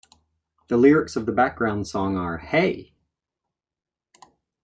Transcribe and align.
The 0.67 0.77
lyrics 0.77 1.15
of 1.15 1.27
the 1.27 1.31
background 1.31 1.87
song 1.87 2.17
are 2.17 2.39
Hey! 2.39 2.95